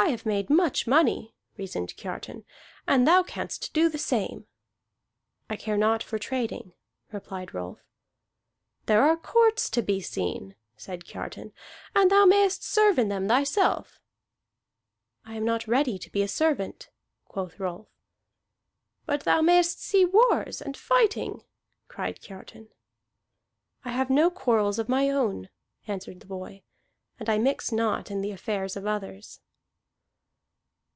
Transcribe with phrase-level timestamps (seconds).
[0.00, 2.44] "I have made much money," reasoned Kiartan,
[2.86, 4.46] "and thou canst do the same."
[5.50, 6.72] "I care not for trading,"
[7.10, 7.80] replied Rolf.
[8.86, 11.52] "There are courts to be seen," said Kiartan,
[11.96, 13.98] "and thou mayest serve in them thyself."
[15.24, 16.90] "I am not ready to be a servant,"
[17.24, 17.88] quoth Rolf.
[19.04, 21.42] "But thou mayest see wars and fighting,"
[21.88, 22.68] cried Kiartan.
[23.84, 25.48] "I have no quarrels of my own,"
[25.88, 26.62] answered the boy,
[27.18, 29.40] "and I mix not in the affairs of others."